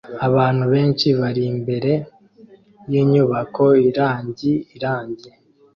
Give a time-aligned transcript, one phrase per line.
[0.27, 1.91] Abantu benshi bari imbere
[2.91, 5.29] yinyubako irangi irangi